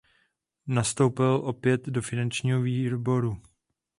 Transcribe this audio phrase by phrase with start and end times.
[0.67, 3.41] Nastoupil opět do finančního výboru.